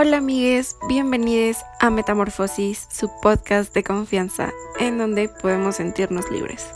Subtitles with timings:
[0.00, 6.70] Hola amigues, bienvenidos a Metamorfosis, su podcast de confianza, en donde podemos sentirnos libres.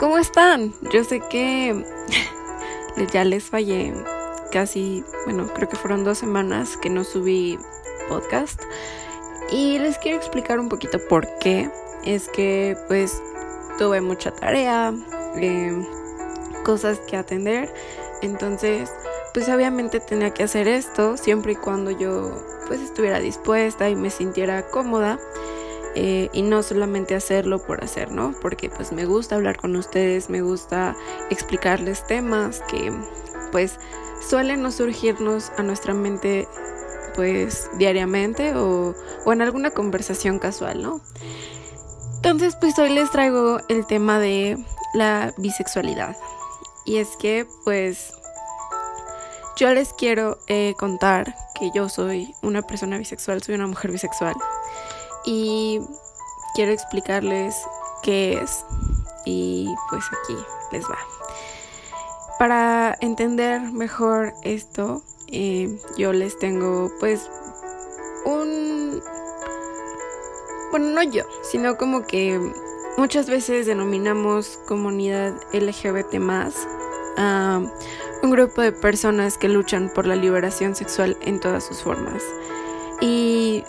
[0.00, 0.74] ¿Cómo están?
[0.92, 1.84] Yo sé que
[3.12, 3.94] ya les fallé
[4.50, 7.56] casi, bueno, creo que fueron dos semanas que no subí
[8.08, 8.60] podcast.
[9.52, 11.70] Y les quiero explicar un poquito por qué.
[12.02, 13.22] Es que pues
[13.78, 14.92] tuve mucha tarea,
[15.36, 15.86] eh,
[16.64, 17.72] cosas que atender.
[18.22, 18.90] Entonces
[19.32, 22.30] pues obviamente tenía que hacer esto siempre y cuando yo
[22.66, 25.18] pues estuviera dispuesta y me sintiera cómoda
[25.94, 28.34] eh, y no solamente hacerlo por hacer, ¿no?
[28.40, 30.96] Porque pues me gusta hablar con ustedes, me gusta
[31.30, 32.92] explicarles temas que
[33.50, 33.78] pues
[34.20, 36.46] suelen no surgirnos a nuestra mente
[37.16, 41.00] pues diariamente o, o en alguna conversación casual, ¿no?
[42.16, 44.56] Entonces pues hoy les traigo el tema de
[44.94, 46.16] la bisexualidad.
[46.84, 48.12] Y es que pues
[49.60, 54.34] yo les quiero eh, contar que yo soy una persona bisexual, soy una mujer bisexual.
[55.26, 55.82] Y
[56.54, 57.54] quiero explicarles
[58.02, 58.64] qué es.
[59.26, 60.34] Y pues aquí
[60.72, 60.96] les va.
[62.38, 67.30] Para entender mejor esto, eh, yo les tengo pues
[68.24, 69.02] un...
[70.70, 72.40] Bueno, no yo, sino como que
[72.96, 76.66] muchas veces denominamos comunidad LGBT más
[77.18, 77.60] a
[78.22, 82.22] un grupo de personas que luchan por la liberación sexual en todas sus formas.
[83.00, 83.64] Y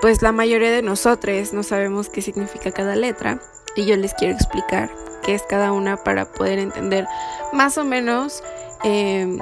[0.00, 3.40] pues la mayoría de nosotros no sabemos qué significa cada letra
[3.74, 4.90] y yo les quiero explicar
[5.22, 7.06] qué es cada una para poder entender
[7.52, 8.42] más o menos
[8.82, 9.38] em,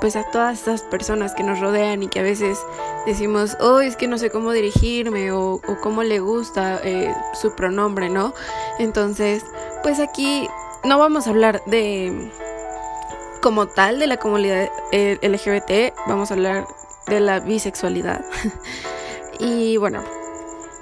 [0.00, 2.58] pues a todas estas personas que nos rodean y que a veces
[3.06, 8.08] decimos, oh, es que no sé cómo dirigirme o, cómo le gusta eh, su pronombre,
[8.08, 8.32] ¿no?
[8.78, 9.44] Entonces,
[9.82, 10.48] pues aquí
[10.84, 12.30] no vamos a hablar de
[13.46, 16.66] como tal de la comunidad eh, LGBT, vamos a hablar
[17.06, 18.24] de la bisexualidad.
[19.38, 20.02] y bueno,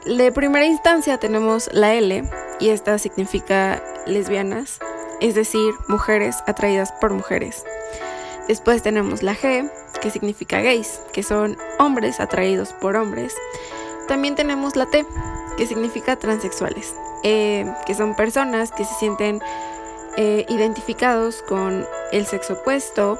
[0.06, 2.24] de primera instancia tenemos la L
[2.60, 4.78] y esta significa lesbianas,
[5.20, 7.66] es decir, mujeres atraídas por mujeres.
[8.48, 9.70] Después tenemos la G,
[10.00, 13.36] que significa gays, que son hombres atraídos por hombres.
[14.08, 15.04] También tenemos la T,
[15.58, 19.42] que significa transexuales, eh, que son personas que se sienten
[20.16, 23.18] eh, identificados con el sexo opuesto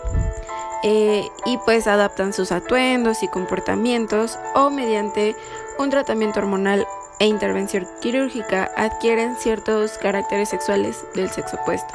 [0.82, 5.34] eh, y pues adaptan sus atuendos y comportamientos o mediante
[5.78, 6.86] un tratamiento hormonal
[7.18, 11.94] e intervención quirúrgica adquieren ciertos caracteres sexuales del sexo opuesto.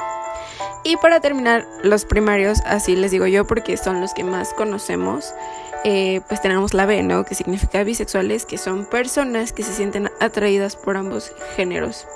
[0.82, 5.34] Y para terminar, los primarios, así les digo yo porque son los que más conocemos,
[5.84, 7.24] eh, pues tenemos la B, ¿no?
[7.24, 12.06] Que significa bisexuales, que son personas que se sienten atraídas por ambos géneros.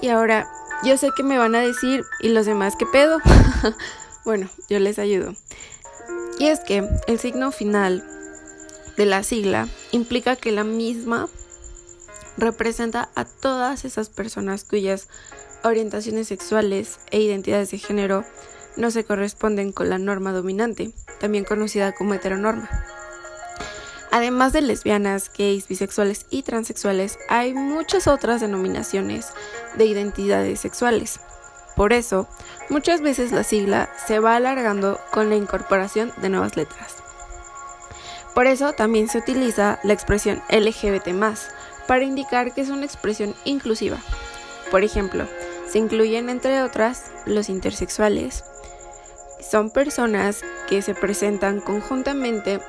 [0.00, 0.48] Y ahora,
[0.84, 3.18] yo sé que me van a decir, ¿y los demás qué pedo?
[4.24, 5.34] bueno, yo les ayudo.
[6.38, 8.04] Y es que el signo final
[8.96, 11.28] de la sigla implica que la misma
[12.36, 15.08] representa a todas esas personas cuyas
[15.62, 18.24] orientaciones sexuales e identidades de género
[18.76, 22.68] no se corresponden con la norma dominante, también conocida como heteronorma.
[24.10, 29.28] Además de lesbianas, gays, bisexuales y transexuales, hay muchas otras denominaciones
[29.76, 31.20] de identidades sexuales.
[31.76, 32.28] Por eso,
[32.68, 36.96] muchas veces la sigla se va alargando con la incorporación de nuevas letras.
[38.34, 41.08] Por eso también se utiliza la expresión LGBT
[41.86, 43.98] para indicar que es una expresión inclusiva.
[44.70, 45.26] Por ejemplo,
[45.68, 48.44] se incluyen entre otras los intersexuales.
[49.40, 52.60] Son personas que se presentan conjuntamente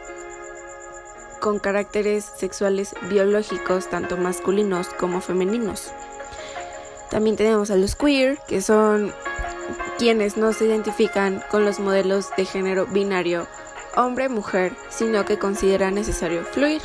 [1.42, 5.92] con caracteres sexuales biológicos tanto masculinos como femeninos.
[7.10, 9.14] También tenemos a los queer, que son
[9.98, 13.48] quienes no se identifican con los modelos de género binario
[13.98, 16.82] hombre-mujer, sino que consideran necesario fluir.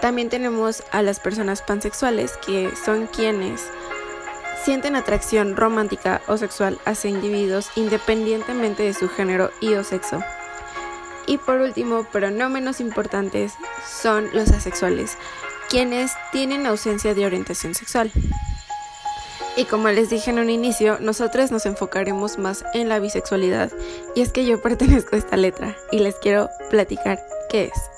[0.00, 3.68] También tenemos a las personas pansexuales, que son quienes
[4.64, 10.20] sienten atracción romántica o sexual hacia individuos independientemente de su género y o sexo.
[11.28, 13.52] Y por último, pero no menos importantes,
[13.86, 15.18] son los asexuales,
[15.68, 18.10] quienes tienen ausencia de orientación sexual.
[19.54, 23.70] Y como les dije en un inicio, nosotros nos enfocaremos más en la bisexualidad.
[24.14, 27.20] Y es que yo pertenezco a esta letra y les quiero platicar
[27.50, 27.90] qué es.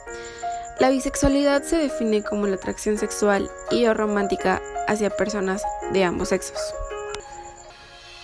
[0.81, 5.63] La bisexualidad se define como la atracción sexual y o romántica hacia personas
[5.93, 6.59] de ambos sexos.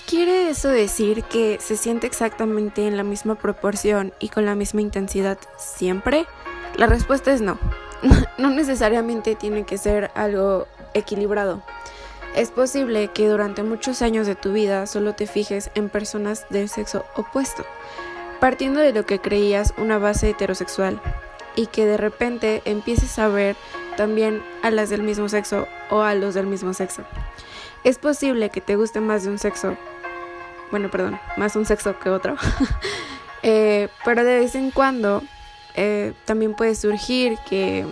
[0.06, 4.80] ¿Quiere eso decir que se siente exactamente en la misma proporción y con la misma
[4.80, 6.26] intensidad siempre?
[6.76, 7.58] La respuesta es no.
[8.38, 11.60] No necesariamente tiene que ser algo equilibrado.
[12.36, 16.68] Es posible que durante muchos años de tu vida solo te fijes en personas del
[16.68, 17.64] sexo opuesto,
[18.38, 21.00] partiendo de lo que creías una base heterosexual.
[21.58, 23.56] y que de repente empieces a ver
[23.96, 27.02] también a las del mismo sexo o a los del mismo sexo.
[27.82, 29.76] Es posible que te guste más de un sexo,
[30.70, 32.36] bueno, perdón, más un sexo que otro,
[33.42, 35.22] eh, pero de vez en cuando
[35.74, 37.86] eh, también puede surgir que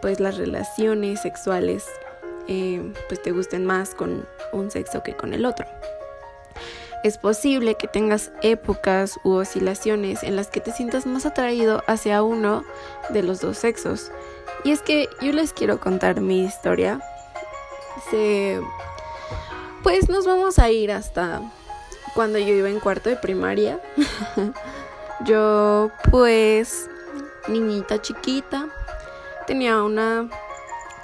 [0.00, 1.84] pues las relaciones sexuales
[2.48, 5.66] eh, pues te gusten más con un sexo que con el otro.
[7.02, 12.22] Es posible que tengas épocas u oscilaciones en las que te sientas más atraído hacia
[12.22, 12.64] uno
[13.10, 14.10] de los dos sexos.
[14.64, 17.00] Y es que yo les quiero contar mi historia.
[19.86, 21.40] Pues nos vamos a ir hasta
[22.12, 23.80] cuando yo iba en cuarto de primaria.
[25.24, 26.90] yo pues
[27.46, 28.66] niñita chiquita
[29.46, 30.28] tenía una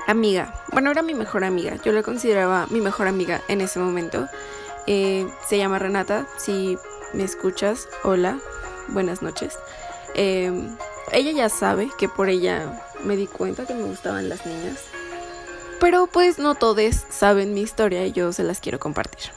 [0.09, 0.53] amiga.
[0.73, 1.77] Bueno, era mi mejor amiga.
[1.85, 4.27] Yo la consideraba mi mejor amiga en ese momento.
[4.89, 6.27] Eh, se llama Renata.
[6.37, 6.77] Si
[7.15, 8.41] me escuchas, hola,
[8.89, 9.61] buenas noches.
[10.17, 10.77] Em,
[11.13, 14.81] ella ya sabe que por ella me di cuenta que me gustaban las niñas.
[15.83, 19.33] Pero pues no todos saben mi historia y yo se las quiero compartir.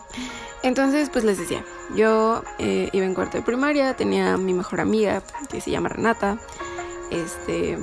[0.62, 1.64] Entonces, pues les decía,
[1.94, 6.36] yo eh, iba en cuarto de primaria, tenía mi mejor amiga que se llama Renata.
[7.10, 7.78] Este,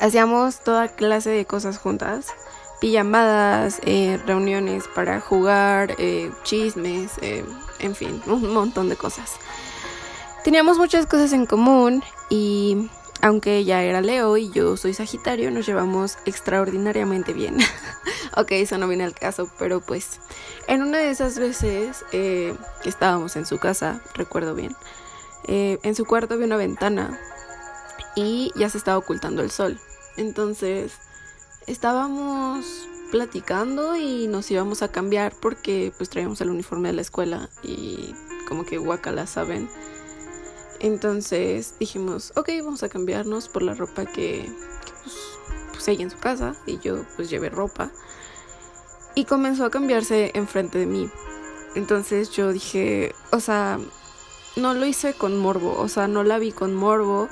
[0.00, 2.34] hacíamos toda clase de cosas juntas
[2.80, 7.12] pijamadas, eh, reuniones para jugar, eh, chismes,
[7.78, 9.34] en fin, un montón de cosas.
[10.42, 12.90] Teníamos muchas cosas en común y
[13.20, 17.58] aunque ella era Leo y yo soy Sagitario, nos llevamos extraordinariamente bien.
[18.36, 20.20] ok, eso no viene al caso, pero pues
[20.68, 24.76] en una de esas veces que estábamos en su casa, recuerdo bien,
[25.46, 27.18] en su cuarto había una ventana
[28.14, 29.78] y ya se estaba ocultando el sol.
[30.16, 30.92] Entonces
[31.66, 37.48] estábamos platicando y nos íbamos a cambiar porque pues traíamos el uniforme de la escuela
[37.62, 38.14] y
[38.48, 39.68] como que guacala, ¿saben?
[40.84, 44.52] Entonces dijimos, ok, vamos a cambiarnos por la ropa que,
[45.72, 47.90] pues, pues, en su casa y yo pues llevé ropa.
[49.14, 51.10] Y comenzó a cambiarse enfrente de mí.
[51.74, 53.80] Entonces yo dije, o sea,
[54.56, 57.30] no lo hice con morbo, o sea, no la vi con morbo,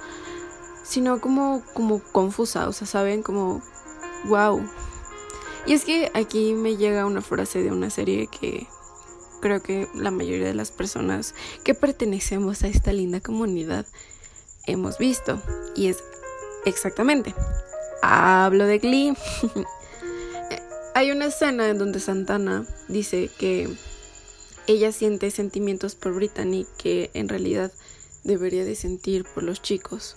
[0.82, 3.22] sino como, como confusa, o sea, ¿saben?
[3.22, 3.60] Como
[4.28, 4.66] wow.
[5.66, 8.66] Y es que aquí me llega una frase de una serie que
[9.42, 11.34] creo que la mayoría de las personas
[11.64, 13.84] que pertenecemos a esta linda comunidad
[14.66, 15.42] hemos visto.
[15.74, 15.98] Y es
[16.64, 17.34] exactamente,
[18.00, 19.14] hablo de Glee.
[20.94, 23.68] Hay una escena en donde Santana dice que
[24.66, 27.72] ella siente sentimientos por Brittany que en realidad
[28.24, 30.16] debería de sentir por los chicos.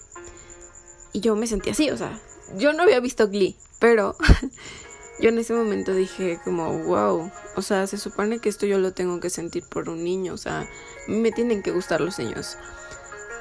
[1.13, 2.19] Y yo me sentí así, o sea,
[2.57, 4.15] yo no había visto Glee, pero
[5.19, 8.93] yo en ese momento dije como, wow, o sea, se supone que esto yo lo
[8.93, 10.67] tengo que sentir por un niño, o sea,
[11.07, 12.57] me tienen que gustar los niños.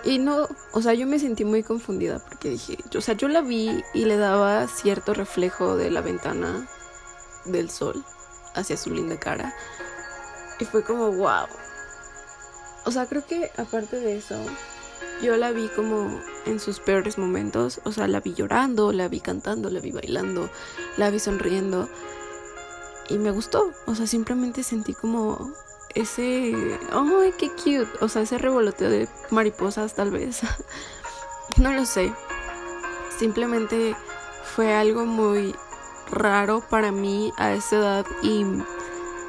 [0.05, 3.41] Y no, o sea, yo me sentí muy confundida porque dije, o sea, yo la
[3.41, 6.69] vi y le daba cierto reflejo de la ventana
[7.47, 8.05] del sol
[8.55, 9.55] hacia su linda cara.
[10.61, 11.47] Y fue como, wow.
[12.85, 14.37] O sea, creo que aparte de eso,
[15.23, 19.21] yo la vi como en sus peores momentos, o sea, la vi llorando, la vi
[19.21, 20.51] cantando, la vi bailando,
[20.97, 21.89] la vi sonriendo.
[23.09, 25.53] Y me gustó, o sea, simplemente sentí como
[25.95, 30.41] ese, ay, qué cute, o sea, ese revoloteo de mariposas tal vez,
[31.59, 32.13] no lo sé,
[33.19, 33.95] simplemente
[34.55, 35.55] fue algo muy
[36.11, 38.45] raro para mí a esa edad y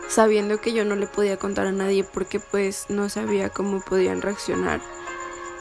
[0.08, 4.22] sabiendo que yo no le podía contar a nadie porque pues no sabía cómo podían
[4.22, 4.82] reaccionar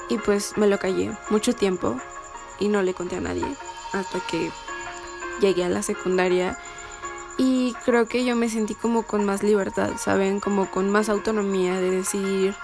[0.08, 1.99] y pues me lo callé mucho tiempo
[2.58, 3.46] y no le conté a nadie
[3.92, 4.50] hasta que
[5.40, 6.58] llegué a la secundaria
[7.37, 10.38] y creo que yo me sentí como con más libertad, ¿saben?
[10.38, 12.54] Como con más autonomía de decidir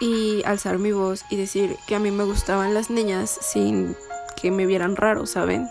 [0.00, 3.96] y alzar mi voz y decir que a mí me gustaban las niñas sin
[4.40, 5.68] que me vieran raro, ¿saben?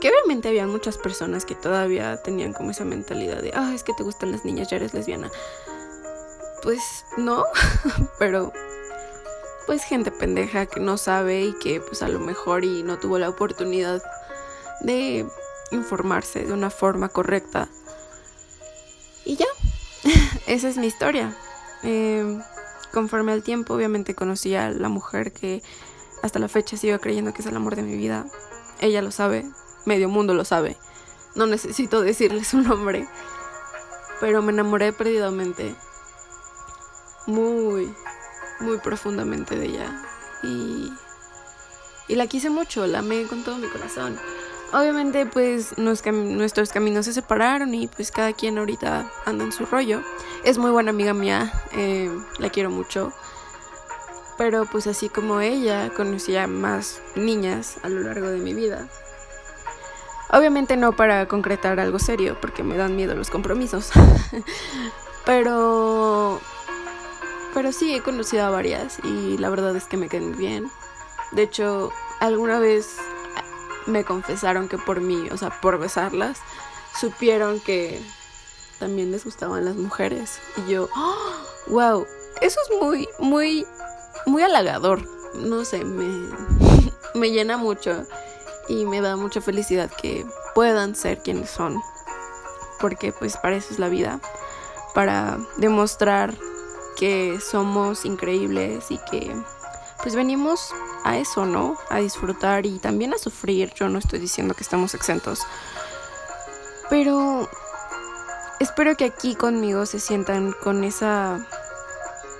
[0.00, 3.94] Que obviamente había muchas personas que todavía tenían como esa mentalidad de, ah, es que
[3.94, 5.30] te gustan las niñas, ya eres lesbiana.
[6.62, 7.44] Pues no,
[8.18, 8.52] pero
[9.66, 13.18] pues gente pendeja que no sabe y que pues a lo mejor y no tuvo
[13.18, 14.02] la oportunidad
[14.80, 15.26] de
[15.70, 17.68] informarse de una forma correcta.
[19.24, 19.46] Y ya,
[20.46, 21.34] esa es mi historia.
[21.82, 22.42] Em,
[22.92, 25.62] conforme al tiempo, obviamente conocí a la mujer que
[26.22, 28.26] hasta la fecha sigo creyendo que es el amor de mi vida.
[28.80, 29.44] Ella lo sabe,
[29.86, 30.76] medio mundo lo sabe.
[31.34, 33.08] No necesito decirle su nombre.
[34.20, 35.74] Pero me enamoré perdidamente.
[37.26, 37.92] Muy,
[38.60, 40.02] muy profundamente de ella.
[40.42, 40.92] Y,
[42.08, 44.18] y la quise mucho, la amé con todo mi corazón.
[44.72, 50.02] Obviamente pues nuestros caminos se separaron y pues cada quien ahorita anda en su rollo.
[50.42, 53.12] Es muy buena amiga mía, eh, la quiero mucho.
[54.36, 58.88] Pero pues así como ella, conocía más niñas a lo largo de mi vida.
[60.30, 63.92] Obviamente no para concretar algo serio, porque me dan miedo los compromisos.
[65.24, 66.40] pero...
[67.54, 70.70] Pero sí, he conocido a varias y la verdad es que me quedé bien.
[71.30, 72.96] De hecho, alguna vez
[73.86, 76.40] me confesaron que por mí, o sea, por besarlas,
[76.98, 78.02] supieron que
[78.80, 80.40] también les gustaban las mujeres.
[80.56, 80.88] Y yo,
[81.68, 82.04] wow,
[82.40, 83.66] eso es muy, muy,
[84.26, 85.08] muy halagador.
[85.34, 86.28] No sé, me,
[87.14, 88.04] me llena mucho
[88.68, 91.80] y me da mucha felicidad que puedan ser quienes son.
[92.80, 94.20] Porque pues para eso es la vida.
[94.92, 96.34] Para demostrar
[96.96, 99.34] que somos increíbles y que
[100.02, 100.72] pues venimos
[101.04, 101.78] a eso, ¿no?
[101.88, 103.72] A disfrutar y también a sufrir.
[103.74, 105.40] Yo no estoy diciendo que estamos exentos.
[106.90, 107.48] Pero
[108.60, 111.46] espero que aquí conmigo se sientan con esa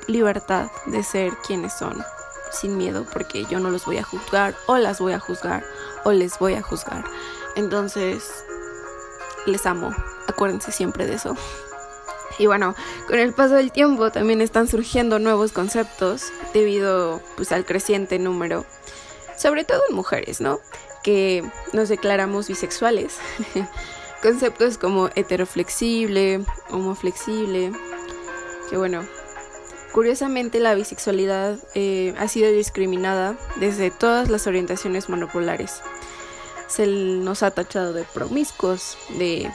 [0.06, 2.04] libertad de ser quienes son,
[2.52, 5.64] sin miedo, porque yo no los voy a juzgar o las voy a juzgar
[6.04, 7.04] o les voy a juzgar.
[7.56, 8.44] Entonces,
[9.46, 9.94] les amo.
[10.28, 11.37] Acuérdense siempre de eso.
[12.38, 12.75] Y bueno,
[13.07, 18.64] con el paso del tiempo también están surgiendo nuevos conceptos debido pues al creciente número,
[19.37, 20.59] sobre todo en mujeres, ¿no?
[21.03, 23.19] Que nos declaramos bisexuales.
[24.25, 27.73] conceptos como heteroflexible, homoflexible,
[28.71, 29.07] que bueno,
[29.93, 35.83] curiosamente la bisexualidad eh, ha sido discriminada desde todas las orientaciones monopolares.
[36.69, 39.53] Se nos ha tachado de promiscuos, de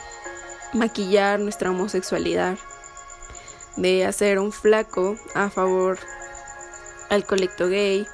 [0.73, 2.59] maquillar nuestra homosexualidad,
[3.81, 5.97] de hacer un flaco a favor
[7.09, 8.05] al colecto gay,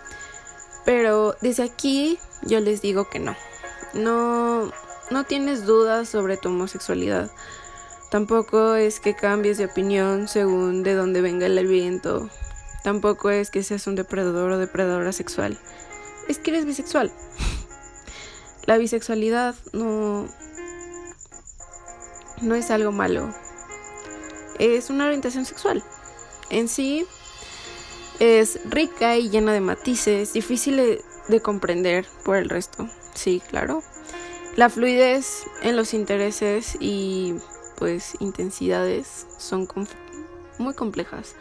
[0.85, 3.35] pero desde aquí yo les digo que no.
[3.93, 4.71] No,
[5.11, 7.31] no tienes dudas sobre tu homosexualidad.
[8.11, 12.29] Tampoco es que cambies de opinión según de dónde venga el viento.
[12.83, 15.57] Tampoco es que seas un depredador o depredadora sexual.
[16.27, 17.11] Es que eres bisexual.
[18.65, 20.27] La bisexualidad no
[22.41, 23.33] no es algo malo.
[24.59, 25.83] Es una orientación sexual.
[26.49, 27.05] En sí
[28.19, 32.89] es rica y llena de matices, difícil de, de comprender por el resto.
[33.13, 33.81] Sí, claro.
[34.55, 37.35] La fluidez en los intereses y
[37.77, 39.67] pues intensidades son
[40.57, 41.35] muy complejas,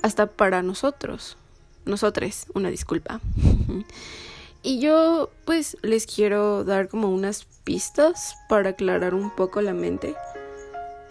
[0.00, 1.36] hasta para nosotros,
[1.84, 3.20] nosotros, una disculpa.
[4.62, 10.14] y yo pues les quiero dar como unas pistas para aclarar un poco la mente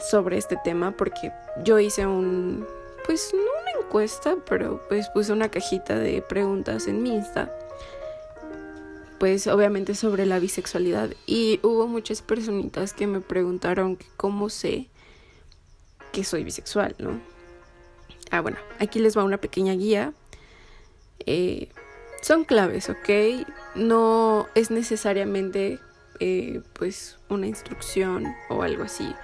[0.10, 1.32] sobre este tema porque
[1.64, 2.66] yo hice un
[3.06, 7.52] pues no una encuesta, pero pues puse una cajita de preguntas en mi Insta
[9.24, 14.90] pues obviamente sobre la bisexualidad y hubo muchas personitas que me preguntaron cómo sé
[16.12, 17.22] que soy bisexual, ¿no?
[18.32, 20.12] Ah, bueno, aquí les va una pequeña guía.
[21.26, 21.70] Eh,
[22.22, 23.48] son claves, ¿ok?
[23.76, 25.80] No es necesariamente
[26.20, 29.16] eh, pues una instrucción o algo así,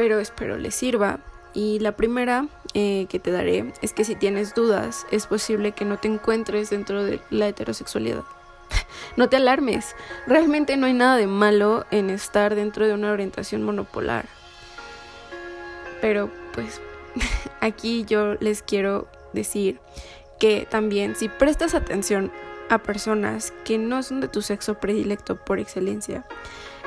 [0.00, 1.18] pero espero les sirva.
[1.52, 5.84] Y la primera eh, que te daré es que si tienes dudas, es posible que
[5.84, 8.24] no te encuentres dentro de la heterosexualidad.
[9.18, 9.94] no te alarmes,
[10.26, 14.24] realmente no hay nada de malo en estar dentro de una orientación monopolar.
[16.00, 16.80] Pero pues
[17.60, 19.80] aquí yo les quiero decir
[20.38, 22.32] que también si prestas atención
[22.70, 26.24] a personas que no son de tu sexo predilecto por excelencia,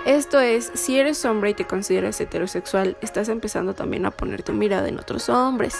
[0.05, 4.53] esto es, si eres hombre y te consideras heterosexual, estás empezando también a poner tu
[4.53, 5.77] mirada en otros hombres.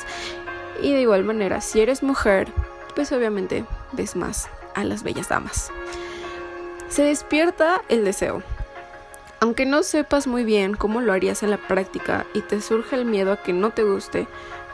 [0.81, 2.47] Y de igual manera, si eres mujer,
[2.95, 5.71] pues obviamente ves más a las bellas damas.
[6.89, 8.43] Se despierta el deseo.
[9.39, 13.03] Aunque no sepas muy bien cómo lo harías en la práctica y te surge el
[13.03, 14.27] miedo a que no te guste,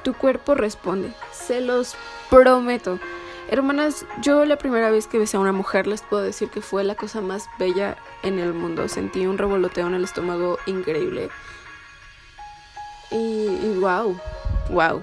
[0.03, 1.11] tu cuerpo responde.
[1.31, 1.95] Se los
[2.29, 2.99] prometo.
[3.51, 6.83] Hermanas, yo la primera vez que besé a una mujer les puedo decir que fue
[6.83, 8.87] la cosa más bella en el mundo.
[8.87, 11.29] Sentí un revoloteo en el estómago increíble.
[13.09, 14.19] Y, wow,
[14.69, 15.01] wow.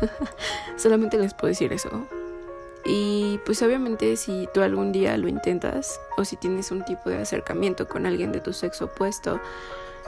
[0.76, 2.06] Solamente les puedo decir eso.
[2.84, 7.18] Y pues obviamente si tú algún día lo intentas o si tienes un tipo de
[7.18, 9.40] acercamiento con alguien de tu sexo opuesto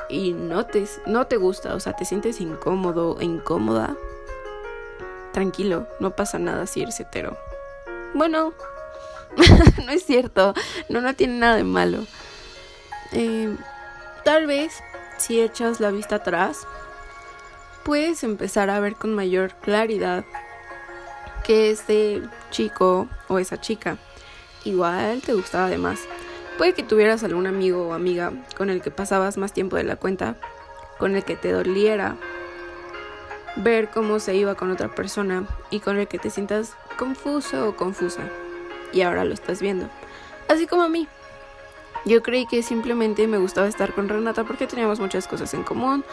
[0.09, 3.97] y no te, no te gusta, o sea, te sientes incómodo e incómoda,
[5.33, 7.37] tranquilo, no pasa nada si eres hetero.
[8.15, 8.55] Bueno,
[9.85, 10.55] no es cierto,
[10.89, 12.07] no, no tiene nada de malo.
[13.13, 13.55] Eh,
[14.25, 14.73] tal vez
[15.19, 16.67] si echas la vista atrás,
[17.85, 20.25] puedes empezar a ver con mayor claridad
[21.45, 23.99] que ese chico o esa chica
[24.65, 26.01] igual te gustaba además.
[26.57, 29.97] Puede que tuvieras algún amigo o amiga con el que pasabas más tiempo de la
[29.97, 30.37] cuenta,
[30.99, 32.17] con el que te doliera
[33.57, 37.77] ver cómo se iba con otra persona y con el que te sientas confuso o
[37.77, 38.23] confusa.
[38.93, 39.89] Y ahora lo estás viendo.
[40.49, 41.09] Así como a mí.
[42.05, 46.05] Yo creí que simplemente me gustaba estar con Renata porque teníamos muchas cosas en común.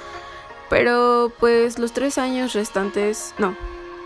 [0.70, 3.58] Pero pues los tres años restantes, no,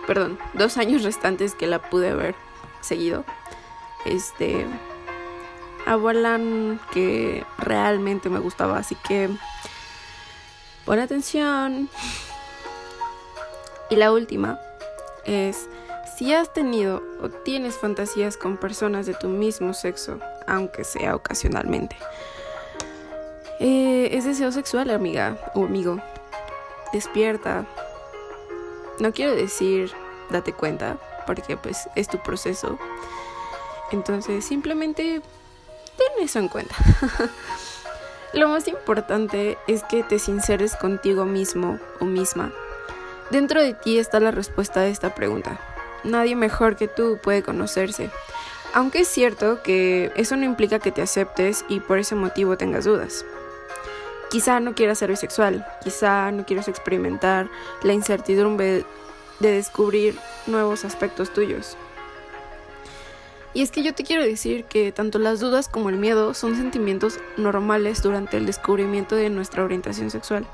[0.07, 2.33] perdón, dos años restantes que la pude haber
[2.81, 3.23] seguido,
[4.03, 4.65] este,
[5.85, 8.79] avalan que realmente me gustaba.
[8.79, 9.29] Así que,
[10.85, 11.87] pon atención.
[13.89, 14.59] Y la última
[15.25, 15.67] es,
[16.17, 21.95] si has tenido o tienes fantasías con personas de tu mismo sexo, aunque sea ocasionalmente,
[23.59, 25.99] eh, es deseo sexual, amiga o amigo.
[26.93, 27.65] Despierta.
[28.99, 29.91] No quiero decir
[30.29, 32.79] date cuenta, porque pues es tu proceso.
[33.91, 35.21] Entonces simplemente
[35.97, 36.75] ten eso en cuenta.
[38.33, 42.51] Lo más importante es que te sinceres contigo mismo o misma
[43.31, 45.59] Dentro de ti está la respuesta a esta pregunta.
[46.03, 48.11] Nadie mejor que tú puede conocerse.
[48.73, 52.85] Aunque es cierto que eso no implica que te aceptes y por ese motivo tengas
[52.85, 53.25] dudas.
[54.29, 57.49] Quizá no quieras ser bisexual, quizá no quieras experimentar
[57.83, 58.85] la incertidumbre
[59.39, 61.77] de descubrir nuevos aspectos tuyos.
[63.53, 66.57] Y es que yo te quiero decir que tanto las dudas como el miedo son
[66.57, 70.45] sentimientos normales durante el descubrimiento de nuestra orientación sexual.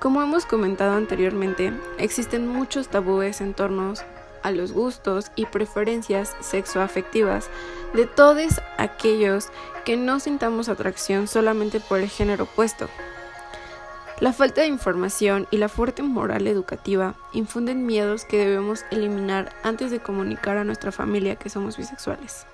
[0.00, 3.94] Como hemos comentado anteriormente, existen muchos tabúes en torno
[4.42, 7.48] a los gustos y preferencias sexoafectivas
[7.94, 9.48] de todos aquellos
[9.84, 12.88] que no sintamos atracción solamente por el género opuesto.
[14.20, 19.90] La falta de información y la fuerte moral educativa infunden miedos que debemos eliminar antes
[19.90, 22.46] de comunicar a nuestra familia que somos bisexuales.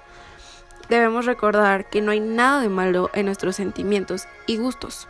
[0.88, 5.06] Debemos recordar que no hay nada de malo en nuestros sentimientos y gustos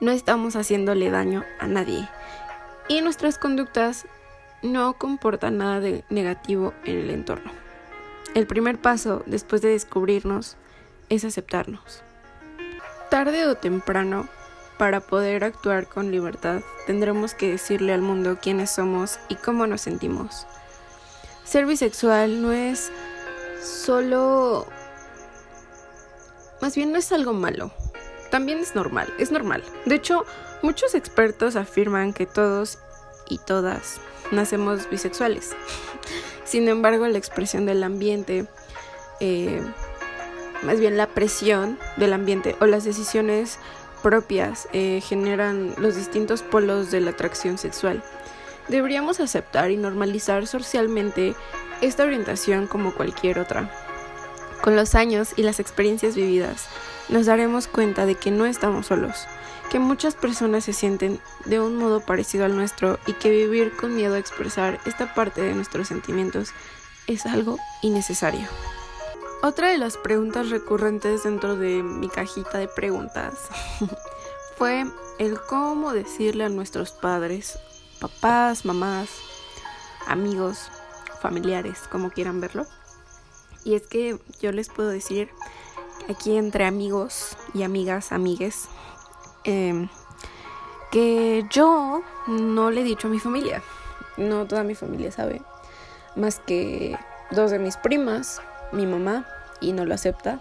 [0.00, 2.08] no estamos haciéndole daño a nadie
[2.88, 4.06] y nuestras conductas
[4.62, 7.52] no comportan nada de negativo en el entorno.
[8.34, 10.56] El primer paso después de descubrirnos
[11.08, 12.02] es aceptarnos.
[13.10, 14.28] Tarde o temprano,
[14.78, 19.80] para poder actuar con libertad, tendremos que decirle al mundo quiénes somos y cómo nos
[19.80, 20.46] sentimos.
[21.44, 22.92] Ser bisexual no es
[23.62, 24.66] solo...
[26.60, 27.72] Más bien no es algo malo,
[28.30, 29.62] también es normal, es normal.
[29.84, 30.24] De hecho,
[30.62, 32.78] muchos expertos afirman que todos
[33.28, 35.50] y todas nacemos bisexuales.
[36.44, 38.46] Sin embargo, la expresión del ambiente,
[39.20, 39.60] eh,
[40.62, 43.58] más bien la presión del ambiente o las decisiones
[44.02, 48.02] propias eh, generan los distintos polos de la atracción sexual.
[48.68, 51.34] Deberíamos aceptar y normalizar socialmente
[51.80, 53.70] esta orientación como cualquier otra.
[54.62, 56.68] Con los años y las experiencias vividas,
[57.08, 59.26] nos daremos cuenta de que no estamos solos,
[59.70, 63.94] que muchas personas se sienten de un modo parecido al nuestro y que vivir con
[63.94, 66.52] miedo a expresar esta parte de nuestros sentimientos
[67.06, 68.46] es algo innecesario.
[69.42, 73.34] Otra de las preguntas recurrentes dentro de mi cajita de preguntas
[74.58, 74.84] fue
[75.18, 77.58] el cómo decirle a nuestros padres,
[78.00, 79.10] papás, mamás,
[80.06, 80.70] amigos,
[81.20, 82.66] familiares, como quieran verlo.
[83.64, 85.30] Y es que yo les puedo decir
[86.08, 88.68] aquí entre amigos y amigas, amigues,
[89.44, 89.88] em,
[90.90, 93.62] que yo no le he dicho a mi familia.
[94.16, 95.42] No toda mi familia sabe.
[96.16, 96.96] Más que
[97.30, 98.40] dos de mis primas,
[98.72, 99.26] mi mamá,
[99.60, 100.40] y no lo acepta.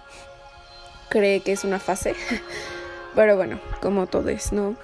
[1.10, 2.16] Cree que es una fase.
[3.16, 4.76] Pero bueno, como todo es, ¿no?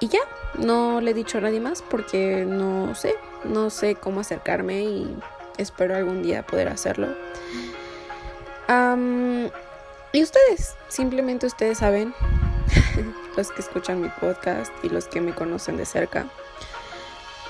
[0.00, 0.20] y ya,
[0.58, 5.16] no le he dicho a nadie más porque no sé, no sé cómo acercarme y
[5.56, 7.08] espero algún día poder hacerlo
[10.12, 12.14] y ustedes, simplemente ustedes saben,
[13.36, 16.26] los que escuchan mi podcast y los que me conocen de cerca.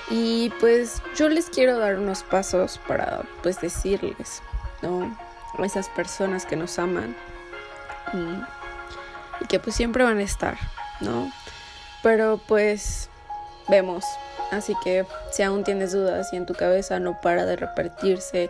[0.09, 4.41] Y pues yo les quiero dar unos pasos para pues decirles,
[4.81, 5.17] ¿no?
[5.57, 7.15] A esas personas que nos aman
[8.13, 10.57] y, que pues siempre van a estar,
[10.99, 11.31] ¿no?
[12.01, 13.09] Pero pues
[13.69, 14.03] vemos.
[14.53, 18.49] Así que si aún tienes dudas y en tu cabeza no para de repetirse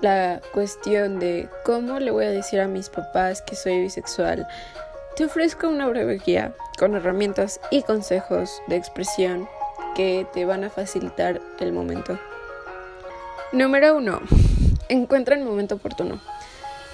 [0.00, 4.46] la cuestión de cómo le voy a decir a mis papás que soy bisexual,
[5.16, 9.48] te ofrezco una breve guía con herramientas y consejos de expresión
[9.94, 12.18] que te van a facilitar el momento.
[13.52, 14.20] Número 1.
[14.88, 16.20] Encuentra el momento oportuno.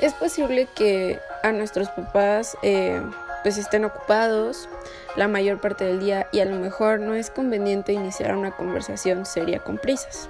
[0.03, 3.01] Es posible que a nuestros papás eh,
[3.43, 4.69] pues estén ocupados
[5.17, 9.27] la mayor parte del día y a lo mejor no es conveniente iniciar una conversación
[9.27, 10.29] seria con prisas.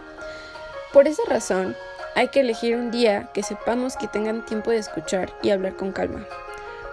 [0.92, 1.77] Por esa razón,
[2.14, 5.92] hay que elegir un día que sepamos que tengan tiempo de escuchar y hablar con
[5.92, 6.27] calma.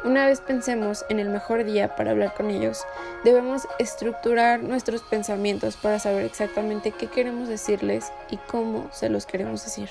[0.03, 2.85] Una vez pensemos en el mejor día para hablar con ellos,
[3.23, 9.63] debemos estructurar nuestros pensamientos para saber exactamente qué queremos decirles y cómo se los queremos
[9.65, 9.89] decir.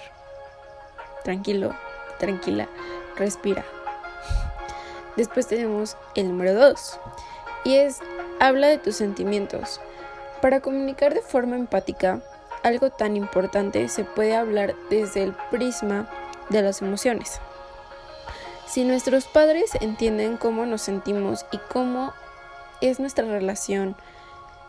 [1.24, 1.74] Tranquilo,
[2.18, 2.68] tranquila,
[3.16, 3.64] respira.
[5.16, 7.00] Después tenemos el número 2
[7.64, 7.98] y es
[8.38, 9.80] habla de tus sentimientos.
[10.42, 12.20] Para comunicar de forma empática,
[12.62, 16.08] algo tan importante se puede hablar desde el prisma
[16.50, 17.40] de las emociones.
[18.66, 22.12] Si nuestros padres entienden cómo nos sentimos y cómo
[22.80, 23.96] es nuestra relación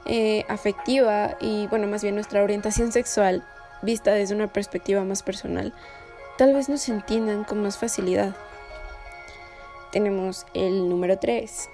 [0.06, 3.44] eh, afectiva y, bueno, más bien nuestra orientación sexual
[3.82, 5.74] vista desde una perspectiva más personal,
[6.38, 8.36] tal vez nos entiendan con más facilidad.
[9.98, 11.70] Tenemos el número 3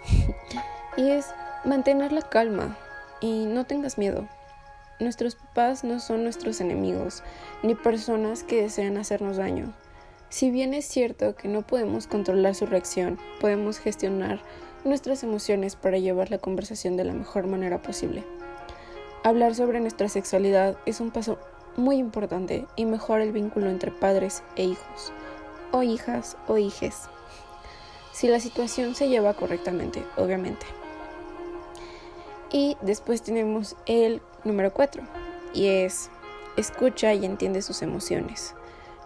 [0.96, 1.26] y es
[1.66, 2.78] mantener la calma
[3.20, 4.30] y no tengas miedo.
[5.02, 7.22] Nuestros papás no son nuestros enemigos
[7.64, 9.74] ni personas que desean hacernos daño.
[10.30, 14.40] Si bien es cierto que no podemos controlar su reacción, podemos gestionar
[14.86, 18.24] nuestras emociones para llevar la conversación de la mejor manera posible.
[19.26, 21.40] Hablar sobre nuestra sexualidad es un paso
[21.76, 25.12] muy importante y mejora el vínculo entre padres e hijos,
[25.74, 27.10] o hijas o hijes,
[28.14, 30.66] si la situación se lleva correctamente, obviamente.
[32.52, 35.04] Y después tenemos el número 4,
[35.54, 36.10] y es
[36.56, 38.56] escucha y entiende sus emociones.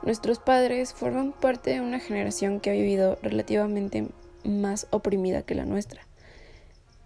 [0.04, 4.08] Nuestros padres forman parte de una generación que ha vivido relativamente
[4.44, 6.02] más oprimida que la nuestra.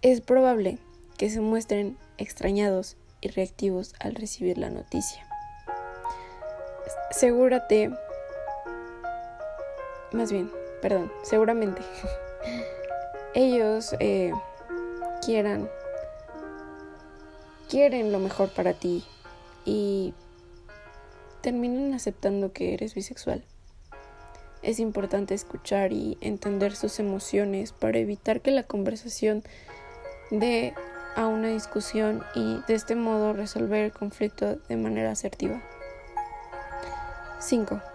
[0.02, 0.78] Es probable
[1.16, 5.26] que se muestren extrañados y reactivos al recibir la noticia.
[7.12, 7.90] Segúrate,
[10.12, 10.50] más bien,
[10.82, 11.80] perdón, seguramente
[13.34, 14.32] ellos eh,
[15.24, 15.70] quieran,
[17.70, 19.04] quieren lo mejor para ti
[19.64, 20.12] y
[21.40, 23.44] terminan aceptando que eres bisexual.
[24.62, 29.42] Es importante escuchar y entender sus emociones para evitar que la conversación
[30.30, 30.74] dé
[31.16, 35.60] a una discusión y de este modo resolver el conflicto de manera asertiva.
[37.40, 37.91] 5.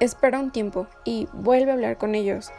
[0.00, 2.50] Espera un tiempo y vuelve a hablar con ellos.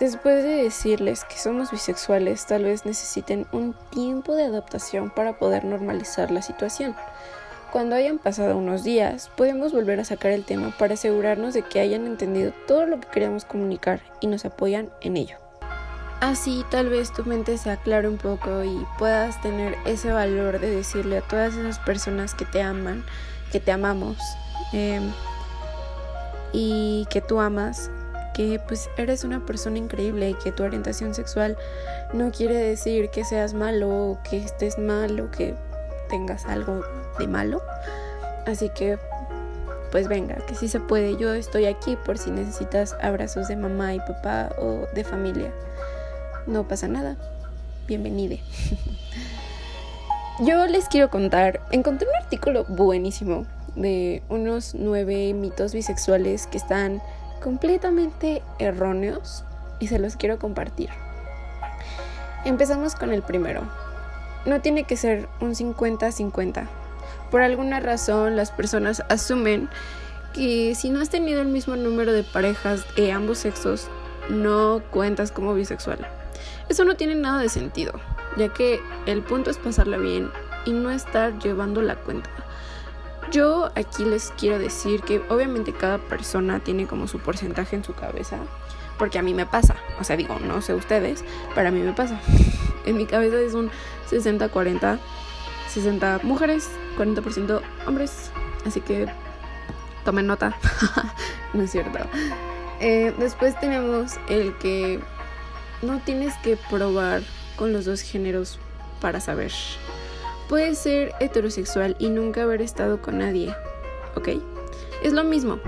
[0.00, 5.64] Después de decirles que somos bisexuales, tal vez necesiten un tiempo de adaptación para poder
[5.64, 6.94] normalizar la situación.
[7.72, 11.80] Cuando hayan pasado unos días, podemos volver a sacar el tema para asegurarnos de que
[11.80, 15.36] hayan entendido todo lo que queríamos comunicar y nos apoyan en ello.
[16.20, 20.70] Así tal vez tu mente se aclare un poco y puedas tener ese valor de
[20.70, 23.04] decirle a todas esas personas que te aman,
[23.52, 24.16] que te amamos
[24.72, 25.12] em,
[26.56, 27.90] y que tú amas,
[28.32, 31.58] que pues eres una persona increíble y que tu orientación sexual
[32.14, 35.54] no quiere decir que seas malo o que estés mal o que
[36.08, 36.82] tengas algo
[37.18, 37.60] de malo.
[38.46, 38.98] Así que,
[39.92, 41.18] pues venga, que si se puede.
[41.18, 45.52] Yo estoy aquí por si necesitas abrazos de mamá y papá o de familia.
[46.46, 47.16] No pasa nada.
[47.86, 48.40] Bienvenide.
[50.40, 57.00] Yo les quiero contar, encontré un artículo buenísimo de unos nueve mitos bisexuales que están
[57.42, 59.44] completamente erróneos
[59.78, 60.90] y se los quiero compartir.
[62.44, 63.62] Empezamos con el primero
[64.46, 66.66] no tiene que ser un 50-50.
[67.30, 69.68] Por alguna razón las personas asumen
[70.32, 73.88] que si no has tenido el mismo número de parejas de ambos sexos,
[74.28, 75.98] no cuentas como bisexual.
[76.68, 77.92] Eso no tiene nada de sentido,
[78.36, 80.30] ya que el punto es pasarla bien
[80.64, 82.30] y no estar llevando la cuenta.
[83.30, 87.92] Yo aquí les quiero decir que obviamente cada persona tiene como su porcentaje en su
[87.94, 88.38] cabeza,
[88.98, 91.92] porque a mí me pasa, o sea, digo, no sé ustedes, pero a mí me
[91.92, 92.20] pasa.
[92.86, 93.68] En mi cabeza es un
[94.08, 95.00] 60-40,
[95.68, 98.30] 60 mujeres, 40% hombres.
[98.64, 99.08] Así que
[100.04, 100.56] tomen nota.
[101.52, 101.98] no es cierto.
[102.78, 105.00] Eh, después tenemos el que
[105.82, 107.22] no tienes que probar
[107.56, 108.60] con los dos géneros
[109.00, 109.52] para saber.
[110.48, 113.54] Puedes ser heterosexual y nunca haber estado con nadie,
[114.14, 114.28] ¿ok?
[115.02, 115.58] Es lo mismo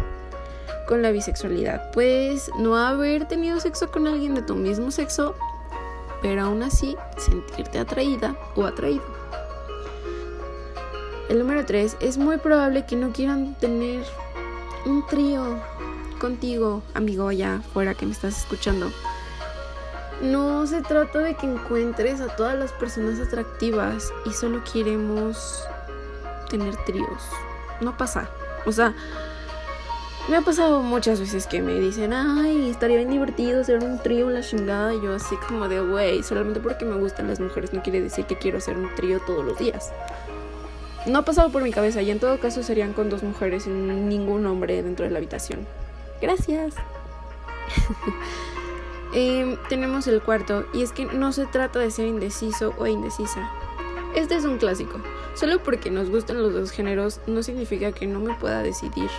[0.87, 1.91] con la bisexualidad.
[1.93, 5.35] Puedes no haber tenido sexo con alguien de tu mismo sexo
[6.21, 9.05] pero aún así sentirte atraída o atraído.
[11.29, 14.03] El número 3 es muy probable que no quieran tener
[14.87, 15.61] un trío
[16.19, 18.91] contigo, amigo ya fuera que me estás escuchando.
[20.23, 25.65] No se trata de que encuentres a todas las personas atractivas y solo queremos
[26.51, 27.23] tener tríos.
[27.81, 28.29] No pasa.
[28.67, 28.95] O sea,
[30.29, 34.29] me ha pasado muchas veces que me dicen, ay, estaría bien divertido ser un trío
[34.29, 34.93] en la chingada.
[34.93, 38.27] Y yo así como de, güey, solamente porque me gustan las mujeres no quiere decir
[38.27, 39.93] que quiero hacer un trío todos los días.
[41.07, 43.71] No ha pasado por mi cabeza y en todo caso serían con dos mujeres y
[43.71, 45.67] ningún hombre dentro de la habitación.
[46.21, 46.75] Gracias.
[49.13, 53.51] Em, tenemos el cuarto, y es que no se trata de ser indeciso o indecisa.
[54.15, 54.99] Este es un clásico.
[55.35, 59.11] Solo porque nos gustan los dos géneros no significa que no me pueda decidir.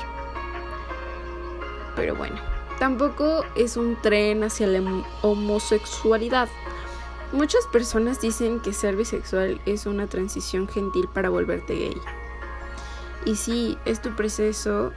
[1.95, 2.35] Pero bueno,
[2.77, 4.81] tampoco es un tren hacia la
[5.21, 6.49] homosexualidad.
[7.31, 11.97] Muchas personas dicen que ser bisexual es una transición gentil para volverte gay.
[13.25, 14.91] Y si es tu proceso,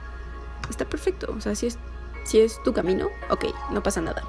[0.69, 1.33] está perfecto.
[1.37, 1.77] O sea, si es,
[2.23, 4.23] si es tu camino, ok, no pasa nada.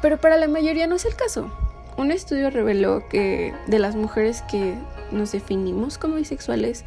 [0.00, 1.50] Pero para la mayoría no es el caso.
[1.96, 4.74] Un estudio reveló que de las mujeres que
[5.10, 6.84] nos definimos como bisexuales,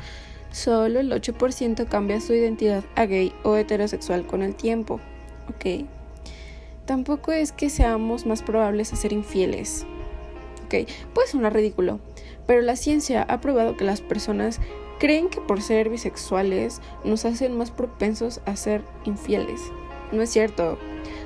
[0.51, 4.99] solo el 8% cambia su identidad a gay o heterosexual con el tiempo.
[5.49, 5.85] Ok.
[6.85, 9.85] Tampoco es que seamos más probables a ser infieles.
[10.65, 11.99] Ok, puede sonar ridículo,
[12.47, 14.59] pero la ciencia ha probado que las personas
[14.99, 19.61] creen que por ser bisexuales nos hacen más propensos a ser infieles.
[20.11, 20.77] No es cierto.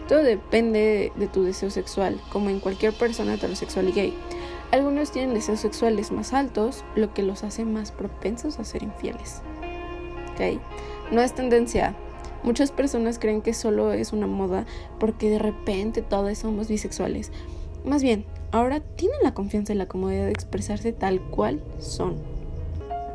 [0.08, 4.14] Todo depende de tu deseo sexual, como en cualquier persona heterosexual y gay.
[4.72, 9.42] Algunos tienen deseos sexuales más altos, lo que los hace más propensos a ser infieles.
[10.34, 10.60] ¿Ok?
[11.12, 11.96] No es tendencia.
[12.44, 14.66] Muchas personas creen que solo es una moda
[15.00, 17.32] porque de repente todos somos bisexuales.
[17.84, 22.18] Más bien, ahora tienen la confianza y la comodidad de expresarse tal cual son.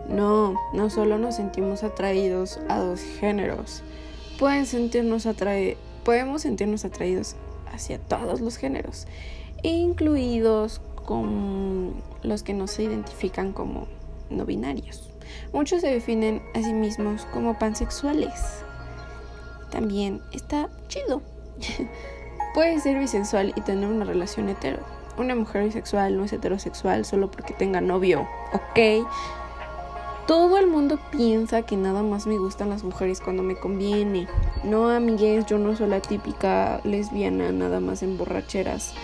[0.09, 3.83] No, no solo nos sentimos atraídos a dos géneros.
[4.39, 7.37] Pueden sentirnos atraídos podemos sentirnos atraídos
[7.73, 9.07] hacia todos los géneros,
[9.63, 13.87] incluidos con los que no se identifican como
[14.29, 15.11] no binarios.
[15.53, 18.63] Muchos se definen a sí mismos como pansexuales.
[19.71, 21.23] También está chido.
[22.55, 24.81] Puede ser bisexual y tener una relación hetero.
[25.19, 29.07] Una mujer bisexual no es heterosexual solo porque tenga novio, ¿ok?
[30.31, 34.29] Todo el mundo piensa que nada más me gustan las mujeres cuando me conviene.
[34.63, 38.95] No, amigues, yo no soy la típica lesbiana nada más en borracheras.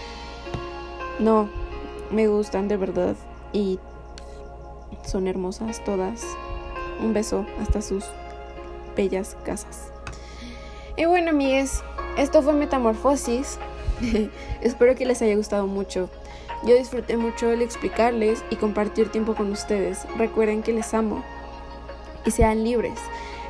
[1.19, 1.49] No,
[2.13, 3.17] me gustan de verdad
[3.53, 3.81] y
[5.05, 6.23] son hermosas todas.
[7.01, 8.05] Un beso hasta sus
[8.97, 9.91] bellas casas.
[10.97, 11.83] Y bueno, amigues,
[12.17, 13.59] esto fue Metamorfosis.
[14.61, 16.09] Espero que les haya gustado mucho.
[16.65, 20.07] Yo disfruté mucho el explicarles y compartir tiempo con ustedes.
[20.17, 21.25] Recuerden que les amo
[22.25, 22.99] y sean libres.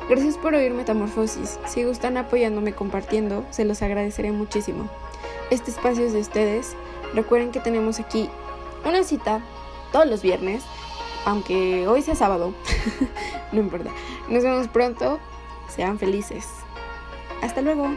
[0.09, 1.59] Gracias por oír Metamorfosis.
[1.65, 4.89] Si gustan apoyándome compartiendo, se los agradeceré muchísimo.
[5.49, 6.75] Este espacio es de ustedes.
[7.13, 8.29] Recuerden que tenemos aquí
[8.85, 9.41] una cita
[9.91, 10.63] todos los viernes,
[11.25, 12.53] aunque hoy sea sábado.
[13.51, 13.89] no importa.
[14.29, 15.19] Nos vemos pronto.
[15.67, 16.47] Sean felices.
[17.41, 17.89] Hasta luego.